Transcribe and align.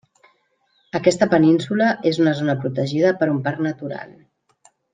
Aquesta 0.99 1.27
península 1.33 1.89
és 2.13 2.19
una 2.23 2.33
zona 2.41 2.55
protegida 2.65 3.13
per 3.21 3.29
un 3.35 3.39
Parc 3.49 3.63
Natural. 3.69 4.17